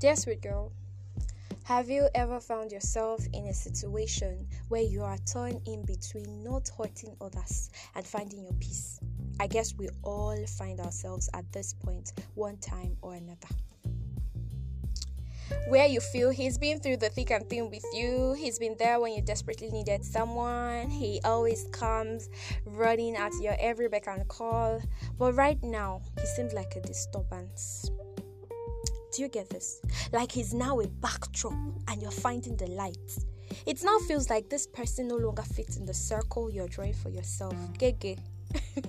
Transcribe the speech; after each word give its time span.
Dear 0.00 0.14
sweet 0.14 0.42
girl, 0.42 0.70
have 1.64 1.90
you 1.90 2.08
ever 2.14 2.38
found 2.38 2.70
yourself 2.70 3.26
in 3.32 3.46
a 3.46 3.52
situation 3.52 4.46
where 4.68 4.82
you 4.82 5.02
are 5.02 5.18
torn 5.26 5.60
in 5.66 5.84
between 5.84 6.44
not 6.44 6.70
hurting 6.78 7.16
others 7.20 7.70
and 7.96 8.06
finding 8.06 8.44
your 8.44 8.52
peace? 8.60 9.00
I 9.40 9.48
guess 9.48 9.74
we 9.74 9.88
all 10.04 10.36
find 10.56 10.78
ourselves 10.78 11.28
at 11.34 11.50
this 11.52 11.72
point, 11.72 12.12
one 12.36 12.58
time 12.58 12.96
or 13.02 13.14
another. 13.14 13.48
Where 15.66 15.88
you 15.88 15.98
feel 15.98 16.30
he's 16.30 16.58
been 16.58 16.78
through 16.78 16.98
the 16.98 17.08
thick 17.08 17.32
and 17.32 17.50
thin 17.50 17.68
with 17.68 17.84
you, 17.92 18.36
he's 18.38 18.60
been 18.60 18.76
there 18.78 19.00
when 19.00 19.14
you 19.14 19.22
desperately 19.22 19.68
needed 19.70 20.04
someone, 20.04 20.90
he 20.90 21.20
always 21.24 21.64
comes 21.72 22.28
running 22.64 23.16
at 23.16 23.32
your 23.42 23.56
every 23.58 23.88
beck 23.88 24.06
and 24.06 24.28
call, 24.28 24.80
but 25.18 25.32
right 25.32 25.60
now, 25.64 26.02
he 26.20 26.26
seems 26.26 26.52
like 26.52 26.76
a 26.76 26.80
disturbance. 26.82 27.90
Do 29.12 29.22
you 29.22 29.28
get 29.28 29.48
this? 29.48 29.80
Like 30.12 30.30
he's 30.30 30.52
now 30.54 30.80
a 30.80 30.86
backdrop 30.86 31.54
and 31.88 32.02
you're 32.02 32.10
finding 32.10 32.56
the 32.56 32.66
light. 32.66 33.18
It 33.66 33.82
now 33.82 33.98
feels 34.00 34.28
like 34.28 34.48
this 34.48 34.66
person 34.66 35.08
no 35.08 35.16
longer 35.16 35.42
fits 35.42 35.76
in 35.76 35.86
the 35.86 35.94
circle 35.94 36.50
you're 36.50 36.68
drawing 36.68 36.94
for 36.94 37.08
yourself. 37.08 37.54
Gege. 37.78 38.18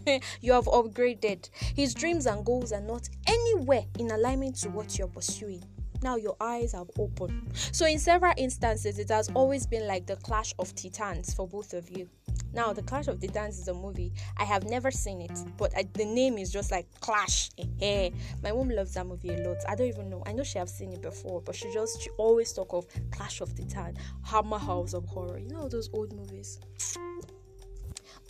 you 0.41 0.53
have 0.53 0.65
upgraded. 0.65 1.49
His 1.75 1.93
dreams 1.93 2.25
and 2.25 2.45
goals 2.45 2.71
are 2.71 2.81
not 2.81 3.07
anywhere 3.27 3.83
in 3.97 4.11
alignment 4.11 4.55
to 4.57 4.69
what 4.69 4.97
you're 4.97 5.07
pursuing. 5.07 5.63
Now 6.01 6.15
your 6.15 6.37
eyes 6.39 6.71
have 6.71 6.89
opened. 6.97 7.51
So, 7.53 7.85
in 7.85 7.99
several 7.99 8.33
instances, 8.37 8.99
it 8.99 9.09
has 9.09 9.29
always 9.35 9.67
been 9.67 9.85
like 9.85 10.05
the 10.05 10.15
clash 10.17 10.53
of 10.57 10.73
titans 10.73 11.33
for 11.33 11.45
both 11.45 11.73
of 11.73 11.89
you. 11.89 12.07
Now, 12.53 12.73
The 12.73 12.81
Clash 12.81 13.07
of 13.07 13.19
the 13.19 13.27
Titans 13.27 13.59
is 13.59 13.67
a 13.67 13.73
movie. 13.73 14.11
I 14.37 14.43
have 14.43 14.65
never 14.65 14.91
seen 14.91 15.21
it, 15.21 15.37
but 15.57 15.75
I, 15.77 15.87
the 15.93 16.05
name 16.05 16.37
is 16.37 16.51
just 16.51 16.71
like 16.71 16.87
Clash. 16.99 17.49
Hey, 17.77 18.13
my 18.41 18.51
mom 18.51 18.69
loves 18.69 18.93
that 18.95 19.05
movie 19.05 19.29
a 19.29 19.47
lot. 19.47 19.57
I 19.67 19.75
don't 19.75 19.87
even 19.87 20.09
know. 20.09 20.23
I 20.25 20.31
know 20.31 20.43
she 20.43 20.57
have 20.57 20.69
seen 20.69 20.91
it 20.91 21.01
before, 21.01 21.41
but 21.41 21.55
she 21.55 21.71
just 21.73 22.01
she 22.01 22.09
always 22.17 22.51
talk 22.53 22.73
of 22.73 22.87
Clash 23.11 23.41
of 23.41 23.55
Titan, 23.55 23.97
Hammer 24.23 24.57
House 24.57 24.93
of 24.93 25.05
Horror. 25.05 25.37
You 25.37 25.49
know 25.49 25.67
those 25.67 25.89
old 25.93 26.13
movies. 26.13 26.59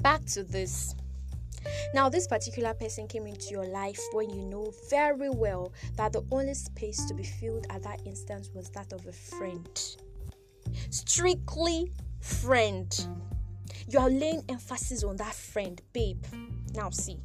Back 0.02 0.26
to 0.26 0.44
this. 0.44 0.96
Now, 1.94 2.08
this 2.08 2.28
particular 2.28 2.74
person 2.74 3.08
came 3.08 3.28
into 3.28 3.50
your 3.50 3.66
life 3.66 4.00
when 4.14 4.30
you 4.30 4.44
know 4.44 4.72
very 4.90 5.30
well 5.30 5.74
that 5.98 6.14
the 6.14 6.24
only 6.32 6.54
space 6.54 7.06
to 7.06 7.14
be 7.14 7.24
filled 7.24 7.68
at 7.70 7.84
that 7.84 8.02
instance 8.06 8.50
was 8.54 8.70
that 8.72 8.94
of 8.94 9.06
a 9.06 9.12
friend. 9.12 9.68
Strictly 10.90 11.92
friend. 12.22 13.08
You 13.88 14.00
are 14.00 14.10
laying 14.10 14.44
emphasis 14.50 15.04
on 15.04 15.18
that 15.18 15.34
friend, 15.34 15.82
babe. 15.94 16.24
Now, 16.74 16.90
see, 16.90 17.18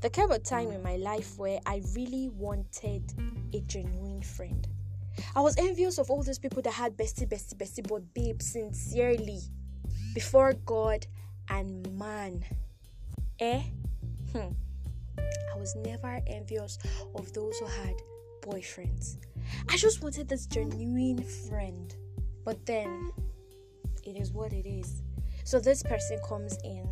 there 0.00 0.10
came 0.10 0.30
a 0.30 0.38
time 0.38 0.70
in 0.70 0.82
my 0.82 0.96
life 0.96 1.38
where 1.38 1.60
I 1.66 1.82
really 1.94 2.28
wanted 2.28 3.12
a 3.52 3.60
genuine 3.60 4.22
friend. 4.22 4.66
I 5.36 5.40
was 5.40 5.56
envious 5.58 5.98
of 5.98 6.10
all 6.10 6.22
those 6.22 6.38
people 6.38 6.62
that 6.62 6.72
had 6.72 6.96
bestie, 6.96 7.28
bestie, 7.28 7.54
bestie, 7.54 7.86
but 7.86 8.14
babe, 8.14 8.40
sincerely, 8.40 9.40
before 10.14 10.54
God 10.64 11.06
and 11.48 11.90
man. 11.98 12.44
Eh? 13.38 13.62
Hmm. 14.32 14.52
I 15.18 15.58
was 15.58 15.76
never 15.76 16.20
envious 16.26 16.78
of 17.14 17.32
those 17.32 17.58
who 17.58 17.66
had 17.66 17.94
boyfriends. 18.40 19.18
I 19.68 19.76
just 19.76 20.02
wanted 20.02 20.28
this 20.28 20.46
genuine 20.46 21.22
friend. 21.22 21.94
But 22.44 22.66
then, 22.66 23.12
it 24.04 24.16
is 24.16 24.32
what 24.32 24.52
it 24.52 24.66
is. 24.66 25.02
So 25.44 25.58
this 25.58 25.82
person 25.82 26.18
comes 26.26 26.56
in, 26.64 26.88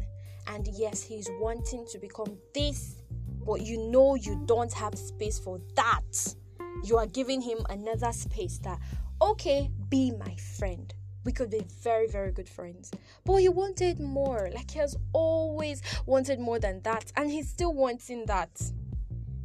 and 0.47 0.67
yes, 0.73 1.03
he's 1.03 1.29
wanting 1.41 1.87
to 1.91 1.99
become 1.99 2.37
this, 2.55 3.03
but 3.47 3.63
you 3.63 3.79
know 3.91 4.15
you 4.17 4.43
don't 4.47 4.73
have 4.73 4.97
space 4.97 5.39
for 5.39 5.61
that. 5.77 6.35
You 6.85 6.97
are 6.99 7.07
giving 7.07 7.41
him 7.41 7.59
another 7.69 8.13
space 8.13 8.59
that, 8.59 8.79
okay, 9.21 9.71
be 9.89 10.13
my 10.13 10.35
friend. 10.35 10.93
We 11.25 11.33
could 11.33 11.51
be 11.51 11.65
very, 11.83 12.07
very 12.07 12.33
good 12.33 12.49
friends. 12.49 12.91
But 13.25 13.37
he 13.37 13.49
wanted 13.49 14.01
more. 14.01 14.51
Like 14.55 14.71
he 14.71 14.79
has 14.79 14.97
always 15.13 15.83
wanted 16.07 16.41
more 16.41 16.59
than 16.59 16.81
that. 16.83 17.13
And 17.17 17.31
he's 17.31 17.49
still 17.49 17.75
wanting 17.75 18.25
that. 18.27 18.49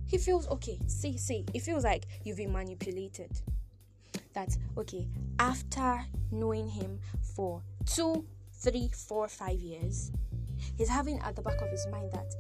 He 0.08 0.18
feels 0.18 0.48
okay. 0.48 0.80
See, 0.88 1.18
see, 1.18 1.46
it 1.54 1.62
feels 1.62 1.84
like 1.84 2.06
you've 2.24 2.38
been 2.38 2.54
manipulated. 2.54 3.42
That 4.34 4.56
okay, 4.78 5.08
after 5.40 6.06
knowing 6.32 6.70
him 6.70 7.00
for 7.36 7.62
two 7.86 8.26
three, 8.66 8.90
four, 9.08 9.28
five 9.28 9.60
years, 9.60 10.12
he's 10.78 10.90
having 10.90 11.20
at 11.20 11.36
the 11.36 11.42
back 11.42 11.62
of 11.62 11.70
his 11.70 11.86
mind 11.92 12.12
that 12.14 12.34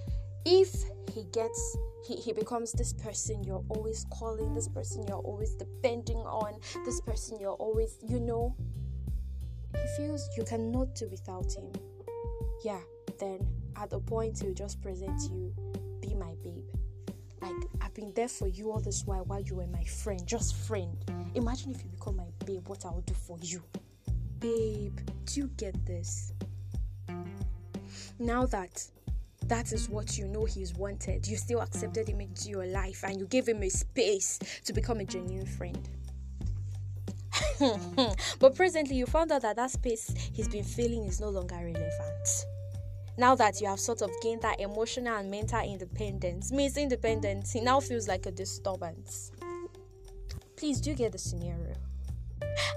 if 0.45 0.73
he 1.13 1.23
gets 1.31 1.77
he, 2.05 2.15
he 2.15 2.33
becomes 2.33 2.71
this 2.71 2.93
person 2.93 3.43
you're 3.43 3.63
always 3.69 4.05
calling, 4.11 4.53
this 4.53 4.67
person 4.67 5.05
you're 5.07 5.17
always 5.17 5.55
depending 5.55 6.17
on, 6.17 6.59
this 6.83 7.01
person 7.01 7.37
you're 7.39 7.53
always, 7.53 7.97
you 8.07 8.19
know, 8.19 8.55
he 9.73 9.87
feels 9.97 10.29
you 10.37 10.43
cannot 10.43 10.93
do 10.95 11.07
without 11.09 11.51
him. 11.53 11.71
Yeah, 12.63 12.79
then 13.19 13.47
at 13.75 13.89
the 13.89 13.99
point 13.99 14.39
he'll 14.39 14.53
just 14.53 14.81
present 14.81 15.19
you, 15.31 15.53
be 16.01 16.13
my 16.13 16.33
babe. 16.43 16.63
Like 17.41 17.69
I've 17.81 17.93
been 17.93 18.13
there 18.15 18.27
for 18.27 18.47
you 18.47 18.71
all 18.71 18.79
this 18.79 19.05
while 19.05 19.25
while 19.25 19.41
you 19.41 19.55
were 19.55 19.67
my 19.67 19.83
friend, 19.83 20.25
just 20.25 20.55
friend. 20.55 20.95
Imagine 21.35 21.71
if 21.71 21.83
you 21.83 21.89
become 21.89 22.17
my 22.17 22.27
babe, 22.45 22.67
what 22.67 22.85
I 22.85 22.89
will 22.89 23.01
do 23.01 23.13
for 23.13 23.37
you. 23.41 23.61
Babe, 24.45 24.99
do 25.25 25.39
you 25.39 25.47
get 25.57 25.73
this? 25.87 26.31
Now 28.19 28.45
that 28.45 28.85
that 29.47 29.73
is 29.73 29.89
what 29.89 30.19
you 30.19 30.27
know 30.27 30.45
he's 30.45 30.75
wanted, 30.75 31.27
you 31.27 31.35
still 31.35 31.61
accepted 31.61 32.07
him 32.07 32.21
into 32.21 32.49
your 32.49 32.67
life 32.67 33.03
and 33.03 33.19
you 33.19 33.25
gave 33.25 33.47
him 33.47 33.63
a 33.63 33.69
space 33.69 34.37
to 34.65 34.71
become 34.71 34.99
a 34.99 35.03
genuine 35.03 35.47
friend. 35.47 35.89
but 38.39 38.53
presently, 38.53 38.97
you 38.97 39.07
found 39.07 39.31
out 39.31 39.41
that 39.41 39.55
that 39.55 39.71
space 39.71 40.13
he's 40.31 40.47
been 40.47 40.63
feeling 40.63 41.05
is 41.05 41.19
no 41.19 41.29
longer 41.29 41.55
relevant. 41.55 42.45
Now 43.17 43.33
that 43.33 43.59
you 43.59 43.65
have 43.65 43.79
sort 43.79 44.03
of 44.03 44.11
gained 44.21 44.43
that 44.43 44.59
emotional 44.59 45.17
and 45.17 45.31
mental 45.31 45.61
independence, 45.61 46.51
means 46.51 46.77
independence, 46.77 47.51
he 47.51 47.61
now 47.61 47.79
feels 47.79 48.07
like 48.07 48.27
a 48.27 48.31
disturbance. 48.31 49.31
Please 50.55 50.79
do 50.79 50.93
get 50.93 51.13
the 51.13 51.17
scenario. 51.17 51.73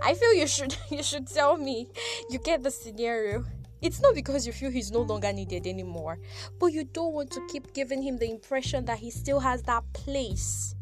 I 0.02 0.14
feel 0.14 0.34
you 0.34 0.46
should 0.46 0.76
you 0.90 1.02
should 1.02 1.26
tell 1.26 1.56
me 1.56 1.88
you 2.30 2.38
get 2.38 2.62
the 2.62 2.70
scenario. 2.70 3.44
It's 3.80 4.00
not 4.00 4.14
because 4.14 4.44
you 4.44 4.52
feel 4.52 4.72
he's 4.72 4.90
no 4.90 5.02
longer 5.02 5.32
needed 5.32 5.66
anymore, 5.66 6.18
but 6.58 6.66
you 6.66 6.82
don't 6.82 7.12
want 7.12 7.30
to 7.30 7.46
keep 7.48 7.72
giving 7.74 8.02
him 8.02 8.18
the 8.18 8.28
impression 8.28 8.84
that 8.86 8.98
he 8.98 9.10
still 9.10 9.38
has 9.38 9.62
that 9.62 9.84
place. 9.92 10.74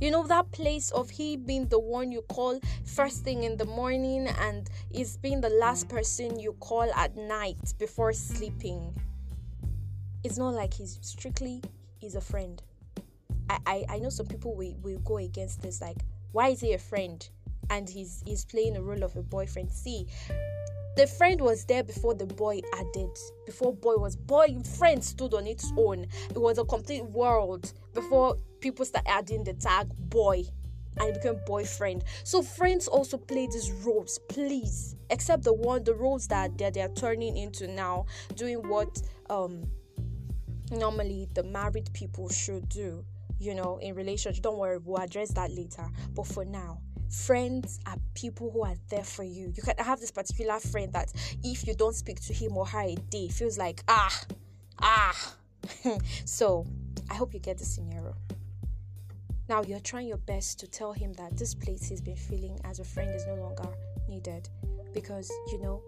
You 0.00 0.10
know, 0.10 0.26
that 0.26 0.50
place 0.52 0.90
of 0.90 1.08
he 1.08 1.36
being 1.36 1.68
the 1.68 1.78
one 1.78 2.12
you 2.12 2.20
call 2.22 2.60
first 2.84 3.24
thing 3.24 3.44
in 3.44 3.56
the 3.56 3.64
morning 3.64 4.26
and 4.26 4.68
is 4.90 5.16
being 5.16 5.40
the 5.40 5.48
last 5.48 5.88
person 5.88 6.38
you 6.38 6.52
call 6.60 6.92
at 6.94 7.16
night 7.16 7.72
before 7.78 8.12
sleeping. 8.12 8.94
It's 10.22 10.36
not 10.36 10.52
like 10.52 10.74
he's 10.74 10.98
strictly 11.00 11.62
he's 12.04 12.14
a 12.14 12.20
friend. 12.20 12.62
I, 13.48 13.58
I, 13.66 13.84
I 13.88 13.98
know 13.98 14.10
some 14.10 14.26
people 14.26 14.54
will, 14.54 14.74
will 14.82 14.98
go 15.00 15.18
against 15.18 15.62
this, 15.62 15.80
like, 15.80 15.96
why 16.32 16.48
is 16.48 16.60
he 16.60 16.72
a 16.74 16.78
friend? 16.78 17.26
And 17.70 17.88
he's 17.88 18.22
he's 18.26 18.44
playing 18.44 18.74
the 18.74 18.82
role 18.82 19.02
of 19.02 19.16
a 19.16 19.22
boyfriend. 19.22 19.70
See, 19.70 20.06
the 20.96 21.06
friend 21.06 21.40
was 21.40 21.64
there 21.64 21.82
before 21.82 22.14
the 22.14 22.26
boy 22.26 22.60
added. 22.74 23.10
Before 23.46 23.74
boy 23.74 23.96
was 23.96 24.16
boy 24.16 24.56
friend 24.78 25.02
stood 25.02 25.34
on 25.34 25.46
its 25.46 25.72
own. 25.76 26.06
It 26.30 26.38
was 26.38 26.58
a 26.58 26.64
complete 26.64 27.04
world 27.04 27.72
before 27.92 28.36
people 28.60 28.84
start 28.84 29.04
adding 29.08 29.44
the 29.44 29.54
tag 29.54 29.88
boy 30.08 30.44
and 30.98 31.08
it 31.08 31.14
became 31.14 31.40
boyfriend. 31.46 32.04
So 32.22 32.42
friends 32.42 32.86
also 32.86 33.16
play 33.18 33.48
these 33.52 33.70
roles, 33.84 34.18
please. 34.28 34.94
Except 35.10 35.42
the 35.42 35.52
one 35.52 35.84
the 35.84 35.94
roles 35.94 36.28
that 36.28 36.56
they're, 36.56 36.70
they're 36.70 36.88
turning 36.88 37.36
into 37.36 37.66
now, 37.66 38.06
doing 38.36 38.68
what 38.68 39.02
um 39.30 39.64
normally 40.70 41.28
the 41.34 41.42
married 41.42 41.90
people 41.92 42.28
should 42.28 42.68
do, 42.68 43.04
you 43.38 43.54
know, 43.54 43.78
in 43.78 43.94
relationship. 43.94 44.42
Don't 44.42 44.58
worry, 44.58 44.78
we'll 44.78 45.02
address 45.02 45.30
that 45.32 45.50
later. 45.50 45.88
But 46.14 46.26
for 46.26 46.44
now, 46.44 46.80
friends 47.10 47.80
are 47.86 47.96
people 48.14 48.50
who 48.50 48.64
are 48.64 48.74
there 48.90 49.04
for 49.04 49.24
you. 49.24 49.52
You 49.54 49.62
can 49.62 49.76
have 49.78 50.00
this 50.00 50.10
particular 50.10 50.58
friend 50.60 50.92
that 50.92 51.12
if 51.42 51.66
you 51.66 51.74
don't 51.74 51.94
speak 51.94 52.20
to 52.22 52.32
him 52.32 52.56
or 52.56 52.66
her 52.66 52.82
a 52.82 52.94
day, 53.10 53.28
feels 53.28 53.58
like 53.58 53.82
ah, 53.88 54.24
ah. 54.80 55.34
so 56.24 56.66
I 57.10 57.14
hope 57.14 57.34
you 57.34 57.40
get 57.40 57.58
the 57.58 57.64
scenario. 57.64 58.14
Now 59.48 59.62
you're 59.62 59.80
trying 59.80 60.08
your 60.08 60.18
best 60.18 60.58
to 60.60 60.66
tell 60.66 60.92
him 60.92 61.12
that 61.14 61.36
this 61.36 61.54
place 61.54 61.88
he's 61.88 62.00
been 62.00 62.16
feeling 62.16 62.58
as 62.64 62.80
a 62.80 62.84
friend 62.84 63.14
is 63.14 63.26
no 63.26 63.34
longer 63.34 63.68
needed 64.08 64.48
because 64.92 65.30
you 65.52 65.60
know 65.60 65.82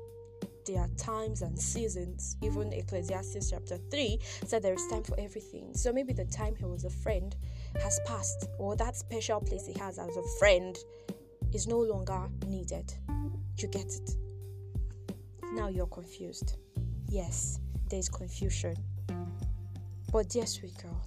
there 0.66 0.80
are 0.80 0.88
times 0.96 1.42
and 1.42 1.58
seasons. 1.58 2.36
Even 2.42 2.72
Ecclesiastes 2.72 3.50
chapter 3.50 3.78
3 3.90 4.18
said 4.44 4.62
there 4.62 4.74
is 4.74 4.86
time 4.88 5.04
for 5.04 5.18
everything. 5.18 5.72
So 5.74 5.92
maybe 5.92 6.12
the 6.12 6.24
time 6.24 6.54
he 6.56 6.64
was 6.64 6.84
a 6.84 6.90
friend 6.90 7.34
has 7.80 8.00
passed, 8.06 8.48
or 8.58 8.76
that 8.76 8.96
special 8.96 9.40
place 9.40 9.66
he 9.66 9.78
has 9.78 9.98
as 9.98 10.16
a 10.16 10.22
friend 10.38 10.76
is 11.52 11.66
no 11.66 11.78
longer 11.78 12.28
needed. 12.46 12.92
You 13.58 13.68
get 13.68 13.86
it? 13.86 14.10
Now 15.52 15.68
you're 15.68 15.86
confused. 15.86 16.56
Yes, 17.08 17.60
there's 17.88 18.08
confusion. 18.08 18.76
But 20.12 20.28
dear 20.28 20.46
sweet 20.46 20.76
girl, 20.82 21.04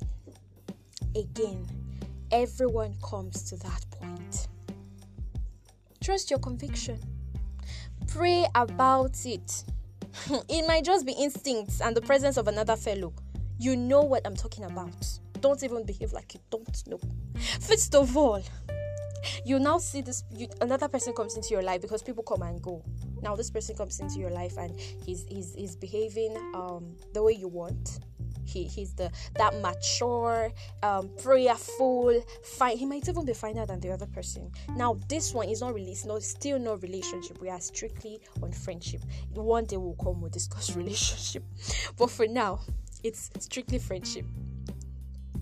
again, 1.16 1.68
everyone 2.32 2.96
comes 3.04 3.44
to 3.50 3.58
that 3.58 3.86
point. 3.92 4.48
Trust 6.02 6.30
your 6.30 6.40
conviction. 6.40 7.00
Pray 8.08 8.46
about 8.56 9.26
it. 9.26 9.64
it 10.50 10.68
might 10.68 10.84
just 10.84 11.06
be 11.06 11.12
instincts 11.14 11.82
and 11.82 11.96
the 11.96 12.02
presence 12.02 12.38
of 12.38 12.48
another 12.48 12.76
fellow. 12.76 13.14
You 13.60 13.76
know 13.76 14.02
what 14.02 14.26
I'm 14.26 14.36
talking 14.36 14.64
about. 14.64 15.19
Don't 15.40 15.64
even 15.64 15.86
behave 15.86 16.14
like 16.14 16.34
you 16.34 16.40
don't 16.50 16.88
know. 16.88 17.00
First 17.60 17.96
of 17.96 18.16
all, 18.18 18.44
you 19.46 19.60
now 19.60 19.78
see 19.78 20.02
this 20.02 20.24
you, 20.32 20.48
another 20.62 20.88
person 20.88 21.14
comes 21.14 21.36
into 21.36 21.50
your 21.50 21.62
life 21.62 21.82
because 21.82 22.02
people 22.02 22.24
come 22.24 22.42
and 22.42 22.62
go. 22.62 22.84
Now 23.22 23.36
this 23.36 23.50
person 23.50 23.76
comes 23.76 24.00
into 24.00 24.20
your 24.20 24.30
life 24.30 24.58
and 24.58 24.80
he's 24.80 25.26
he's, 25.30 25.54
he's 25.56 25.76
behaving 25.76 26.36
um 26.54 26.96
the 27.14 27.24
way 27.24 27.34
you 27.34 27.48
want. 27.48 28.00
He, 28.46 28.64
he's 28.64 28.94
the 28.94 29.12
that 29.36 29.54
mature 29.62 30.52
um 30.82 31.12
prayerful 31.22 32.20
fine 32.44 32.78
he 32.78 32.86
might 32.86 33.08
even 33.08 33.24
be 33.24 33.34
finer 33.34 33.66
than 33.66 33.80
the 33.80 33.92
other 33.92 34.08
person. 34.08 34.52
Now 34.76 34.98
this 35.08 35.34
one 35.34 35.50
is 35.50 35.62
not 35.62 35.74
really 35.74 35.92
it's 35.92 36.06
not 36.06 36.24
still 36.24 36.58
no 36.60 36.76
relationship. 36.76 37.40
We 37.42 37.50
are 37.50 37.62
strictly 37.62 38.20
on 38.42 38.52
friendship. 38.52 39.02
One 39.34 39.66
day 39.66 39.78
we'll 39.78 39.96
come 39.96 40.22
we'll 40.22 40.32
discuss 40.32 40.76
relationship. 40.76 41.44
But 41.98 42.10
for 42.10 42.28
now 42.28 42.62
it's 43.04 43.30
strictly 43.40 43.80
friendship 43.80 44.26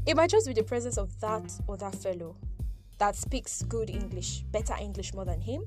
it 0.08 0.16
might 0.16 0.30
just 0.30 0.48
be 0.48 0.54
the 0.54 0.64
presence 0.64 0.98
of 0.98 1.20
that 1.20 1.52
other 1.68 1.92
fellow 1.92 2.38
that 2.98 3.16
speaks 3.16 3.62
good 3.64 3.90
English, 3.90 4.42
better 4.52 4.74
English 4.80 5.14
more 5.14 5.26
than 5.26 5.42
him. 5.42 5.64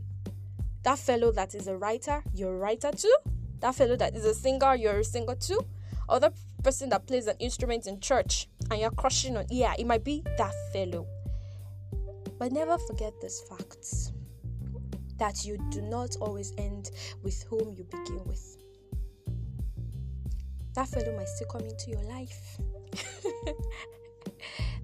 That 0.83 0.99
fellow 0.99 1.31
that 1.33 1.55
is 1.55 1.69
a 1.69 1.77
writer, 1.77 2.25
you're 2.33 2.55
a 2.55 2.59
writer 2.59 2.91
too. 2.91 3.15
That 3.61 3.75
fellow 3.75 3.97
that 3.97 4.17
is 4.17 4.25
a 4.25 4.35
singer, 4.35 4.75
you're 4.75 5.01
a 5.01 5.05
singer 5.05 5.35
too. 5.35 5.61
Or 6.09 6.19
the 6.19 6.33
person 6.63 6.89
that 6.89 7.07
plays 7.07 7.27
an 7.27 7.37
instrument 7.39 7.87
in 7.87 8.01
church 8.01 8.49
and 8.71 8.81
you're 8.81 8.91
crushing 8.91 9.37
on, 9.37 9.45
yeah, 9.51 9.75
it 9.79 9.87
might 9.87 10.05
be 10.05 10.25
that 10.39 10.55
fellow. 10.73 11.07
But 12.39 12.51
never 12.51 12.79
forget 12.79 13.13
these 13.21 13.43
facts 13.49 14.13
that 15.19 15.45
you 15.45 15.59
do 15.71 15.83
not 15.83 16.17
always 16.19 16.55
end 16.57 16.93
with 17.23 17.43
whom 17.43 17.75
you 17.77 17.85
begin 17.85 18.25
with. 18.25 18.57
That 20.75 20.89
fellow 20.89 21.15
might 21.15 21.29
still 21.29 21.49
come 21.49 21.67
into 21.67 21.91
your 21.91 22.03
life. 22.05 22.59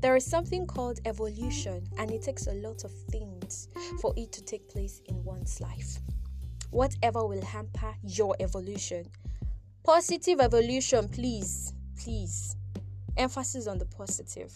There 0.01 0.15
is 0.15 0.27
something 0.27 0.67
called 0.67 1.01
evolution, 1.07 1.89
and 1.99 2.11
it 2.11 2.23
takes 2.23 2.47
a 2.47 2.55
lot 2.55 2.85
of 2.85 2.93
things 3.11 3.69
for 4.01 4.13
it 4.17 4.31
to 4.33 4.45
take 4.45 4.69
place 4.69 5.01
in 5.07 5.25
one's 5.25 5.61
life. 5.61 5.99
Whatever 6.71 7.27
will 7.27 7.45
hamper 7.45 7.95
your 8.03 8.37
evolution, 8.39 9.07
positive 9.85 10.41
evolution, 10.41 11.09
please, 11.09 11.73
please. 11.99 12.57
Emphasis 13.17 13.67
on 13.67 13.79
the 13.79 13.87
positive. 13.87 14.53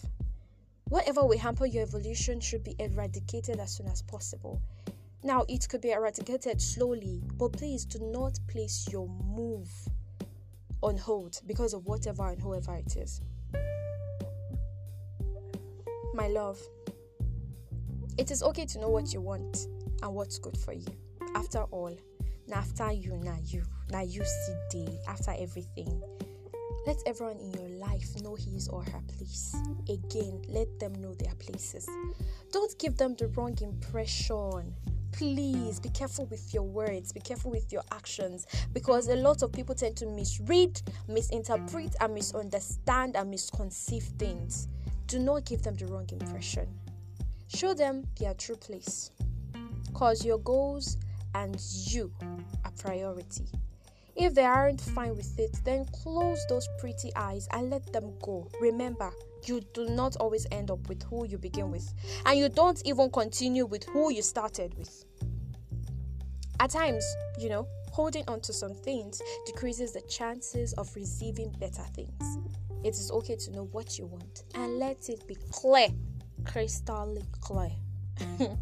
Whatever 0.89 1.25
will 1.25 1.39
hamper 1.39 1.65
your 1.65 1.83
evolution 1.83 2.39
should 2.39 2.63
be 2.63 2.75
eradicated 2.77 3.59
as 3.59 3.75
soon 3.75 3.87
as 3.87 4.03
possible. 4.03 4.61
Now, 5.23 5.45
it 5.47 5.67
could 5.69 5.81
be 5.81 5.91
eradicated 5.91 6.61
slowly, 6.61 7.23
but 7.37 7.53
please 7.53 7.85
do 7.85 7.99
not 7.99 8.37
place 8.47 8.87
your 8.91 9.07
move 9.07 9.69
on 10.83 10.97
hold 10.97 11.41
because 11.47 11.73
of 11.73 11.85
whatever 11.85 12.27
and 12.27 12.41
whoever 12.41 12.75
it 12.75 12.95
is. 12.97 13.21
My 16.13 16.27
love, 16.27 16.59
it 18.17 18.31
is 18.31 18.43
okay 18.43 18.65
to 18.65 18.79
know 18.79 18.89
what 18.89 19.13
you 19.13 19.21
want 19.21 19.67
and 20.03 20.13
what's 20.13 20.39
good 20.39 20.57
for 20.57 20.73
you. 20.73 20.85
After 21.35 21.59
all, 21.71 21.95
now 22.47 22.57
after 22.57 22.91
you, 22.91 23.15
now 23.23 23.37
you, 23.45 23.63
now 23.89 24.01
you 24.01 24.21
see 24.25 24.55
day 24.69 24.99
after 25.07 25.33
everything. 25.39 26.01
Let 26.85 26.97
everyone 27.05 27.37
in 27.39 27.53
your 27.53 27.69
life 27.79 28.21
know 28.21 28.35
his 28.35 28.67
or 28.67 28.83
her 28.83 29.01
place. 29.15 29.55
Again, 29.87 30.41
let 30.49 30.79
them 30.79 30.95
know 30.95 31.13
their 31.13 31.33
places. 31.35 31.87
Don't 32.51 32.77
give 32.77 32.97
them 32.97 33.15
the 33.15 33.29
wrong 33.29 33.57
impression. 33.61 34.73
Please 35.13 35.79
be 35.79 35.89
careful 35.89 36.25
with 36.25 36.53
your 36.53 36.63
words, 36.63 37.13
be 37.13 37.21
careful 37.21 37.51
with 37.51 37.71
your 37.71 37.83
actions 37.91 38.47
because 38.73 39.07
a 39.07 39.15
lot 39.15 39.43
of 39.43 39.51
people 39.53 39.75
tend 39.75 39.95
to 39.97 40.07
misread, 40.07 40.81
misinterpret, 41.07 41.95
and 42.01 42.13
misunderstand 42.13 43.15
and 43.15 43.29
misconceive 43.29 44.03
things. 44.17 44.67
Do 45.11 45.19
not 45.19 45.43
give 45.43 45.61
them 45.61 45.75
the 45.75 45.87
wrong 45.87 46.07
impression. 46.09 46.69
Show 47.49 47.73
them 47.73 48.07
their 48.17 48.33
true 48.33 48.55
place. 48.55 49.11
Cause 49.93 50.23
your 50.23 50.37
goals 50.37 50.95
and 51.35 51.61
you 51.87 52.13
are 52.63 52.71
priority. 52.79 53.43
If 54.15 54.33
they 54.33 54.45
aren't 54.45 54.79
fine 54.79 55.17
with 55.17 55.37
it, 55.37 55.59
then 55.65 55.83
close 55.91 56.39
those 56.47 56.65
pretty 56.79 57.11
eyes 57.17 57.49
and 57.51 57.69
let 57.69 57.91
them 57.91 58.13
go. 58.21 58.47
Remember, 58.61 59.11
you 59.43 59.59
do 59.73 59.89
not 59.89 60.15
always 60.15 60.47
end 60.49 60.71
up 60.71 60.87
with 60.87 61.03
who 61.03 61.27
you 61.27 61.37
begin 61.37 61.71
with, 61.71 61.93
and 62.25 62.39
you 62.39 62.47
don't 62.47 62.81
even 62.85 63.11
continue 63.11 63.65
with 63.65 63.83
who 63.89 64.13
you 64.13 64.21
started 64.21 64.73
with. 64.77 65.03
At 66.61 66.69
times, 66.69 67.03
you 67.37 67.49
know, 67.49 67.67
holding 67.91 68.23
on 68.29 68.39
to 68.39 68.53
some 68.53 68.73
things 68.73 69.21
decreases 69.45 69.91
the 69.91 70.03
chances 70.03 70.71
of 70.73 70.95
receiving 70.95 71.53
better 71.59 71.83
things 71.93 72.37
it 72.83 72.95
is 72.95 73.11
okay 73.11 73.35
to 73.35 73.51
know 73.51 73.65
what 73.71 73.97
you 73.97 74.05
want 74.05 74.43
and 74.55 74.79
let 74.79 75.09
it 75.09 75.27
be 75.27 75.35
clear, 75.51 75.87
crystal 76.45 77.17
clear. 77.39 77.71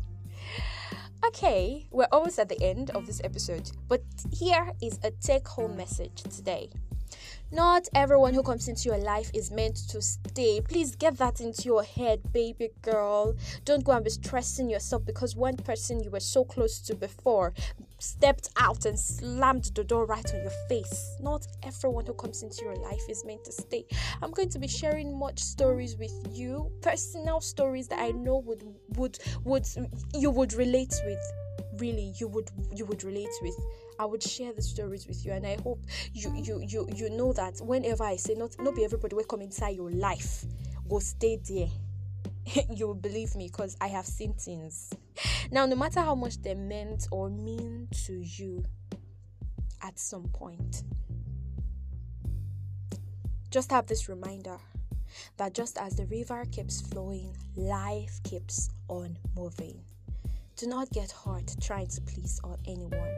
okay, 1.25 1.87
we're 1.91 2.07
almost 2.11 2.39
at 2.39 2.49
the 2.49 2.61
end 2.61 2.89
of 2.91 3.05
this 3.05 3.21
episode, 3.23 3.71
but 3.87 4.03
here 4.31 4.71
is 4.81 4.99
a 5.03 5.11
take 5.11 5.47
home 5.47 5.75
message 5.75 6.23
today. 6.23 6.69
Not 7.51 7.87
everyone 7.95 8.35
who 8.35 8.43
comes 8.43 8.67
into 8.67 8.89
your 8.89 8.97
life 8.97 9.31
is 9.33 9.49
meant 9.49 9.77
to 9.89 10.01
stay. 10.01 10.61
Please 10.61 10.95
get 10.95 11.17
that 11.17 11.41
into 11.41 11.63
your 11.63 11.83
head, 11.83 12.31
baby 12.31 12.69
girl. 12.81 13.35
Don't 13.65 13.83
go 13.83 13.93
and 13.93 14.03
be 14.03 14.11
stressing 14.11 14.69
yourself 14.69 15.03
because 15.05 15.35
one 15.35 15.57
person 15.57 16.03
you 16.03 16.11
were 16.11 16.19
so 16.19 16.43
close 16.43 16.79
to 16.81 16.95
before 16.95 17.53
stepped 17.99 18.49
out 18.57 18.85
and 18.85 18.99
slammed 18.99 19.65
the 19.75 19.83
door 19.83 20.05
right 20.05 20.33
on 20.33 20.41
your 20.41 20.53
face. 20.67 21.15
Not 21.19 21.45
everyone 21.63 22.05
who 22.05 22.13
comes 22.13 22.43
into 22.43 22.63
your 22.63 22.75
life 22.75 23.01
is 23.09 23.25
meant 23.25 23.43
to 23.45 23.51
stay. 23.51 23.85
I'm 24.21 24.31
going 24.31 24.49
to 24.49 24.59
be 24.59 24.67
sharing 24.67 25.17
much 25.17 25.39
stories 25.39 25.97
with 25.97 26.13
you, 26.31 26.71
personal 26.81 27.41
stories 27.41 27.87
that 27.89 27.99
I 27.99 28.11
know 28.11 28.37
would 28.37 28.63
would 28.95 29.19
would 29.43 29.67
you 30.13 30.29
would 30.29 30.53
relate 30.53 30.93
with. 31.05 31.19
Really, 31.77 32.13
you 32.19 32.27
would 32.27 32.49
you 32.75 32.85
would 32.85 33.03
relate 33.03 33.33
with. 33.41 33.55
I 33.99 34.05
would 34.05 34.23
share 34.23 34.53
the 34.53 34.61
stories 34.61 35.05
with 35.07 35.25
you, 35.25 35.33
and 35.33 35.45
I 35.45 35.57
hope 35.61 35.83
you 36.13 36.33
you 36.33 36.63
you 36.65 36.87
you 36.95 37.09
know 37.09 37.33
that 37.33 37.59
whenever 37.59 38.05
I 38.05 38.15
say 38.15 38.33
not 38.33 38.55
not 38.59 38.73
be 38.73 38.85
everybody 38.85 39.13
will 39.13 39.25
come 39.25 39.41
inside 39.41 39.75
your 39.75 39.91
life, 39.91 40.45
go 40.89 40.99
stay 40.99 41.37
there. 41.47 41.67
you 42.69 42.87
will 42.87 42.95
believe 42.95 43.35
me 43.35 43.47
because 43.47 43.75
I 43.81 43.87
have 43.87 44.05
seen 44.05 44.33
things. 44.33 44.89
Now, 45.51 45.65
no 45.65 45.75
matter 45.75 45.99
how 45.99 46.15
much 46.15 46.41
they 46.41 46.55
meant 46.55 47.07
or 47.11 47.29
mean 47.29 47.89
to 48.05 48.21
you 48.21 48.63
at 49.83 49.99
some 49.99 50.29
point, 50.29 50.83
just 53.51 53.69
have 53.71 53.85
this 53.85 54.07
reminder 54.07 54.57
that 55.37 55.53
just 55.53 55.77
as 55.77 55.97
the 55.97 56.05
river 56.05 56.45
keeps 56.51 56.81
flowing, 56.81 57.35
life 57.55 58.21
keeps 58.23 58.69
on 58.87 59.17
moving. 59.35 59.81
Do 60.55 60.67
not 60.67 60.89
get 60.91 61.11
hurt 61.11 61.55
trying 61.61 61.87
to 61.87 62.01
please 62.01 62.39
or 62.43 62.57
anyone. 62.65 63.13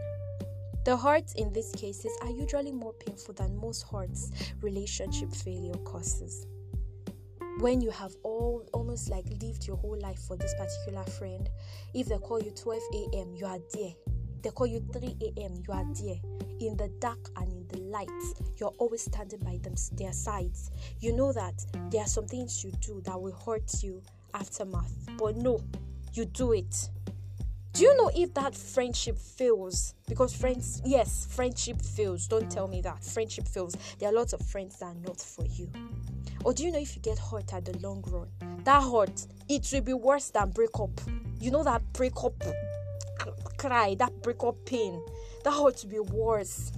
The 0.83 0.97
hurts 0.97 1.33
in 1.33 1.53
these 1.53 1.71
cases 1.73 2.11
are 2.23 2.31
usually 2.31 2.71
more 2.71 2.93
painful 2.93 3.35
than 3.35 3.55
most 3.55 3.85
hurts 3.91 4.31
relationship 4.61 5.31
failure 5.31 5.77
causes. 5.85 6.47
When 7.59 7.81
you 7.81 7.91
have 7.91 8.15
all 8.23 8.65
almost 8.73 9.11
like 9.11 9.25
lived 9.41 9.67
your 9.67 9.77
whole 9.77 9.99
life 9.99 10.19
for 10.27 10.35
this 10.37 10.55
particular 10.55 11.03
friend 11.03 11.47
if 11.93 12.07
they 12.07 12.17
call 12.17 12.41
you 12.41 12.49
12 12.49 12.81
a.m 12.93 13.35
you 13.35 13.45
are 13.45 13.59
there. 13.75 13.91
They 14.41 14.49
call 14.49 14.65
you 14.65 14.83
3 14.91 15.17
a.m 15.21 15.61
you 15.67 15.71
are 15.71 15.85
there. 15.93 16.19
In 16.59 16.75
the 16.77 16.91
dark 16.99 17.29
and 17.35 17.51
in 17.51 17.67
the 17.67 17.81
light 17.81 18.09
you're 18.57 18.73
always 18.79 19.03
standing 19.03 19.39
by 19.41 19.59
them 19.61 19.75
their 19.93 20.13
sides. 20.13 20.71
You 20.99 21.15
know 21.15 21.31
that 21.31 21.63
there 21.91 22.01
are 22.01 22.07
some 22.07 22.25
things 22.25 22.63
you 22.63 22.71
do 22.81 23.01
that 23.05 23.21
will 23.21 23.35
hurt 23.45 23.83
you 23.83 24.01
aftermath 24.33 24.93
but 25.17 25.35
no 25.35 25.61
you 26.13 26.25
do 26.25 26.53
it 26.53 26.89
do 27.73 27.83
you 27.83 27.95
know 27.97 28.11
if 28.13 28.33
that 28.33 28.55
friendship 28.55 29.17
fails? 29.17 29.95
Because 30.07 30.33
friends 30.33 30.81
yes 30.85 31.27
friendship 31.29 31.81
fails. 31.81 32.27
Don't 32.27 32.49
tell 32.49 32.67
me 32.67 32.81
that. 32.81 33.03
Friendship 33.03 33.47
fails. 33.47 33.75
There 33.99 34.09
are 34.09 34.13
lots 34.13 34.33
of 34.33 34.41
friends 34.41 34.79
that 34.79 34.85
are 34.85 34.95
not 34.95 35.19
for 35.19 35.45
you. 35.45 35.69
Or 36.43 36.53
do 36.53 36.63
you 36.63 36.71
know 36.71 36.79
if 36.79 36.95
you 36.95 37.01
get 37.01 37.19
hurt 37.19 37.53
at 37.53 37.65
the 37.65 37.77
long 37.79 38.03
run, 38.07 38.27
that 38.63 38.81
hurt, 38.81 39.27
it 39.47 39.69
will 39.71 39.81
be 39.81 39.93
worse 39.93 40.29
than 40.31 40.49
breakup. 40.49 40.89
You 41.39 41.51
know 41.51 41.63
that 41.63 41.81
breakup 41.93 42.33
cry, 43.57 43.95
that 43.95 44.21
breakup 44.21 44.55
pain, 44.65 45.01
that 45.43 45.51
hurt 45.51 45.83
will 45.83 45.89
be 45.89 45.99
worse. 45.99 46.71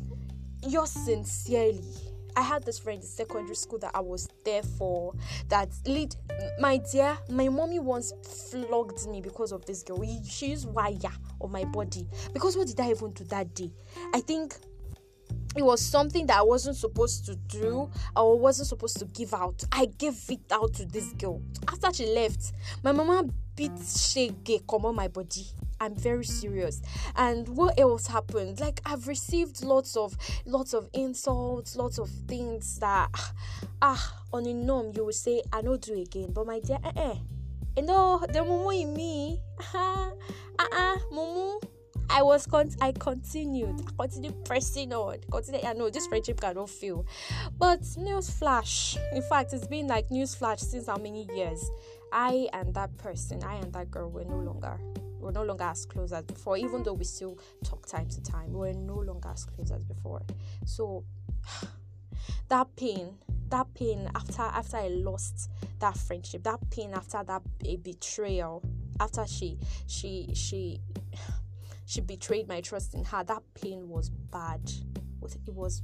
Yours 0.67 0.91
sincerely. 0.91 2.12
I 2.36 2.42
had 2.42 2.63
this 2.63 2.80
friend 2.80 3.02
in 3.02 3.06
secondary 3.06 3.56
school 3.56 3.80
that 3.80 3.92
I 3.94 4.00
was 4.00 4.28
there 4.46 4.63
for. 4.63 5.13
That 5.50 5.70
lead, 5.86 6.16
my 6.60 6.78
dear, 6.92 7.18
my 7.30 7.50
mommy 7.50 7.80
once 7.80 8.13
flogged 8.50 9.08
me 9.08 9.22
because 9.22 9.52
of 9.52 9.66
this 9.66 9.84
girl. 9.84 10.04
She 10.25 10.48
used 10.48 10.68
wire 10.68 10.98
on 11.42 11.52
my 11.52 11.66
body. 11.66 12.08
Because 12.34 12.58
what 12.58 12.68
did 12.68 12.80
I 12.80 12.92
even 12.92 13.12
do 13.12 13.24
that 13.25 13.54
day? 13.54 13.72
I 14.13 14.20
think 14.22 14.56
it 15.56 15.63
was 15.63 15.82
something 15.82 16.25
that 16.28 16.38
I 16.40 16.42
wasn't 16.42 16.78
supposed 16.78 17.25
to 17.28 17.36
do 17.36 17.90
or 18.16 18.40
wasn't 18.40 18.68
supposed 18.68 18.98
to 19.00 19.06
give 19.06 19.34
out. 19.34 19.63
I 19.72 19.86
gave 19.86 20.18
it 20.30 20.52
out 20.52 20.74
to 20.75 20.86
this 20.86 21.13
girl. 21.13 21.42
After 21.68 21.94
she 21.94 22.08
left, 22.08 22.54
my 22.84 22.92
mama 22.92 23.25
beat 23.56 23.74
shege 23.74 24.66
come 24.68 24.86
on 24.86 24.96
my 24.96 25.08
body. 25.08 25.46
I'm 25.80 25.96
very 25.96 26.25
serious. 26.25 26.82
And 27.15 27.48
what 27.50 27.80
else 27.80 28.08
happened? 28.08 28.60
Like 28.60 28.82
I've 28.86 29.08
received 29.08 29.63
lots 29.63 29.96
of 29.96 30.15
lots 30.46 30.74
of 30.74 30.89
insults, 30.94 31.75
lots 31.75 31.98
of 31.98 32.10
things 32.27 32.80
that 32.80 33.10
ah 33.82 34.24
on 34.32 34.46
a 34.46 34.53
norm 34.53 34.92
you 34.96 35.06
will 35.06 35.13
say 35.13 35.42
I 35.51 35.62
don't 35.62 35.82
do 35.82 35.94
again. 35.94 36.32
But 36.34 36.48
my 36.48 36.60
dear, 36.60 36.80
eh, 36.84 36.92
eh. 36.96 37.15
You 37.77 37.84
know 37.84 38.20
the 38.27 38.39
mumu 38.39 38.82
in 38.82 38.94
me. 38.94 39.39
Ah 39.74 40.12
uh 40.60 40.98
mumu. 41.12 41.62
I 42.10 42.22
was 42.22 42.46
con- 42.46 42.70
I 42.80 42.92
continued, 42.92 43.82
I 44.00 44.03
continued 44.03 44.46
pressing 44.46 44.94
on. 44.94 45.18
Continue, 45.32 45.62
I 45.65 45.74
know 45.74 45.89
this 45.89 46.06
friendship 46.06 46.39
cannot 46.39 46.70
fail, 46.70 47.06
but 47.58 47.80
news 47.98 48.30
flash. 48.30 48.98
In 49.13 49.24
fact, 49.24 49.53
it's 49.53 49.65
been 49.65 49.88
like 49.88 50.12
news 50.12 50.36
flash 50.36 50.60
since 50.60 50.88
how 50.88 50.98
many 50.98 51.27
years? 51.36 51.72
I 52.12 52.48
and 52.53 52.74
that 52.75 52.96
person, 52.98 53.44
I 53.44 53.56
and 53.56 53.74
that 53.74 53.89
girl 53.89 54.10
were 54.10 54.25
no 54.25 54.38
longer 54.38 54.80
we're 55.24 55.32
no 55.32 55.44
longer 55.44 55.63
as 55.63 55.86
close 55.86 56.12
as 56.12 56.24
before 56.24 56.58
even 56.58 56.72
mm-hmm. 56.72 56.84
though 56.84 56.94
we 56.94 57.03
still 57.03 57.38
talk 57.63 57.86
time 57.86 58.08
to 58.10 58.22
time 58.22 58.51
we're 58.51 58.74
no 58.74 58.96
longer 58.96 59.30
as 59.30 59.46
close 59.46 59.72
as 59.72 59.84
before. 59.84 60.22
So 60.65 61.03
that 62.50 62.75
pain 62.75 63.18
that 63.50 63.72
pain 63.75 64.10
after 64.15 64.42
after 64.42 64.77
i 64.77 64.88
lost 64.88 65.50
that 65.80 65.96
friendship 65.98 66.44
that 66.44 66.60
pain 66.72 66.94
after 66.94 67.24
that 67.24 67.42
a 67.65 67.75
betrayal 67.77 68.63
after 69.00 69.25
she 69.27 69.58
she 69.88 70.30
she 70.34 70.80
she 71.86 72.01
betrayed 72.01 72.48
my 72.48 72.62
trust 72.62 72.94
in 72.94 73.03
her 73.03 73.24
that 73.24 73.44
pain 73.53 73.89
was 73.89 74.10
bad. 74.10 74.62
It 75.46 75.53
was 75.53 75.82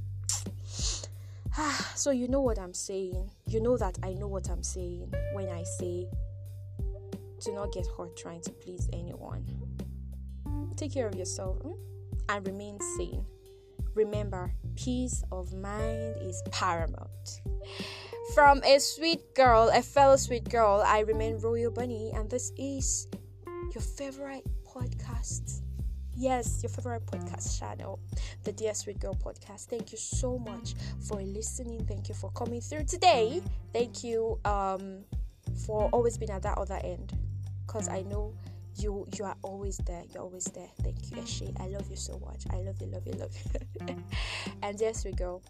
so 1.94 2.10
you 2.10 2.28
know 2.28 2.40
what 2.40 2.58
i'm 2.58 2.74
saying. 2.74 3.30
You 3.46 3.60
know 3.60 3.76
that 3.76 3.98
i 4.02 4.12
know 4.14 4.28
what 4.28 4.48
i'm 4.48 4.62
saying 4.62 5.12
when 5.32 5.48
i 5.48 5.62
say 5.62 6.08
do 7.40 7.54
not 7.54 7.72
get 7.72 7.86
hurt 7.96 8.16
trying 8.16 8.42
to 8.42 8.50
please 8.50 8.88
anyone. 8.92 9.44
Take 10.76 10.92
care 10.94 11.08
of 11.08 11.14
yourself 11.14 11.58
hmm? 11.58 11.72
and 12.28 12.46
remain 12.46 12.78
sane. 12.96 13.24
Remember, 13.94 14.52
peace 14.76 15.22
of 15.32 15.52
mind 15.52 16.16
is 16.20 16.42
paramount. 16.52 17.40
From 18.34 18.62
a 18.64 18.78
sweet 18.78 19.34
girl, 19.34 19.70
a 19.72 19.82
fellow 19.82 20.16
sweet 20.16 20.48
girl, 20.48 20.82
I 20.86 21.00
remain 21.00 21.38
Royal 21.38 21.70
Bunny, 21.70 22.12
and 22.14 22.30
this 22.30 22.52
is 22.56 23.08
your 23.74 23.82
favorite 23.82 24.46
podcast. 24.64 25.62
Yes, 26.14 26.62
your 26.62 26.70
favorite 26.70 27.06
podcast 27.06 27.58
channel, 27.58 27.98
the 28.44 28.52
Dear 28.52 28.74
Sweet 28.74 29.00
Girl 29.00 29.14
podcast. 29.14 29.66
Thank 29.68 29.90
you 29.90 29.98
so 29.98 30.38
much 30.38 30.74
for 31.08 31.20
listening. 31.22 31.84
Thank 31.86 32.08
you 32.08 32.14
for 32.14 32.30
coming 32.32 32.60
through 32.60 32.84
today. 32.84 33.42
Thank 33.72 34.04
you 34.04 34.38
um, 34.44 35.04
for 35.66 35.88
always 35.92 36.18
being 36.18 36.30
at 36.30 36.42
that 36.42 36.58
other 36.58 36.78
end 36.84 37.19
because 37.70 37.88
I 37.88 38.02
mm. 38.02 38.10
know 38.10 38.34
you 38.76 39.06
you 39.16 39.24
are 39.24 39.36
always 39.42 39.78
there. 39.78 40.02
You're 40.12 40.22
always 40.22 40.44
there. 40.46 40.68
Thank 40.82 41.10
you, 41.10 41.18
Eshe. 41.18 41.54
I 41.60 41.68
love 41.68 41.88
you 41.88 41.96
so 41.96 42.18
much. 42.18 42.44
I 42.50 42.62
love 42.62 42.80
you, 42.80 42.88
love 42.88 43.06
you, 43.06 43.12
love 43.12 43.30
you. 43.88 43.96
and 44.62 44.80
yes, 44.80 45.04
we 45.04 45.12
go. 45.12 45.40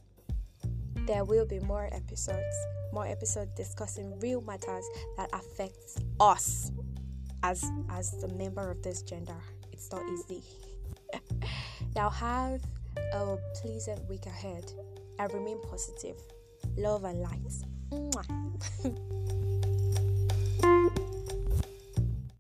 There 1.07 1.25
will 1.25 1.47
be 1.47 1.61
more 1.61 1.89
episodes, 1.93 2.57
more 2.93 3.07
episodes 3.07 3.55
discussing 3.55 4.19
real 4.21 4.43
matters 4.43 4.85
that 5.17 5.31
affects 5.33 5.97
us 6.19 6.73
as 7.43 7.65
as 7.91 8.11
the 8.21 8.29
member 8.35 8.71
of 8.71 8.83
this 8.83 9.03
gender. 9.03 9.41
It's 9.73 9.91
not 9.91 10.03
easy. 10.11 10.43
now 11.97 12.11
have 12.11 12.61
a 13.15 13.39
pleasant 13.63 14.07
week 14.09 14.27
ahead 14.27 14.71
and 15.19 15.33
remain 15.33 15.59
positive. 15.63 16.17
Love 16.77 17.05
and 17.05 17.21
light. 17.23 17.41